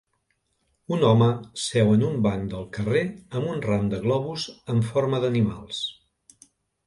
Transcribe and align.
Un 0.95 1.03
home 1.09 1.25
seu 1.63 1.91
en 1.97 2.05
un 2.07 2.15
banc 2.27 2.47
del 2.53 2.63
carrer 2.77 3.03
amb 3.41 3.51
un 3.55 3.61
ram 3.67 3.85
de 3.93 3.99
globus 4.07 4.45
amb 4.75 4.89
forma 4.95 5.23
d'animals. 5.27 5.85